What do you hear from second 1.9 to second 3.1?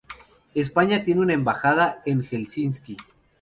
en Helsinki.